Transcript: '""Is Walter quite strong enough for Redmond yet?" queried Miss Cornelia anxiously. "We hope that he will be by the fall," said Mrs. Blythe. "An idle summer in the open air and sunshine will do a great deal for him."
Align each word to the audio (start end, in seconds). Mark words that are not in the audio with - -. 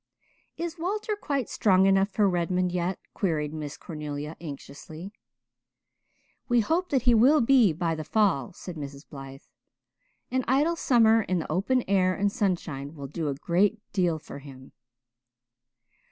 '""Is 0.57 0.79
Walter 0.79 1.15
quite 1.15 1.47
strong 1.47 1.85
enough 1.85 2.09
for 2.09 2.27
Redmond 2.27 2.71
yet?" 2.71 2.97
queried 3.13 3.53
Miss 3.53 3.77
Cornelia 3.77 4.35
anxiously. 4.41 5.11
"We 6.49 6.61
hope 6.61 6.89
that 6.89 7.03
he 7.03 7.13
will 7.13 7.39
be 7.39 7.71
by 7.71 7.93
the 7.93 8.03
fall," 8.03 8.51
said 8.51 8.77
Mrs. 8.77 9.07
Blythe. 9.07 9.43
"An 10.31 10.43
idle 10.47 10.75
summer 10.75 11.21
in 11.21 11.37
the 11.37 11.51
open 11.51 11.83
air 11.87 12.15
and 12.15 12.31
sunshine 12.31 12.95
will 12.95 13.05
do 13.05 13.27
a 13.27 13.35
great 13.35 13.77
deal 13.93 14.17
for 14.17 14.39
him." 14.39 14.71